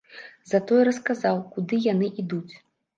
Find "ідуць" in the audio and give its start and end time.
2.25-2.53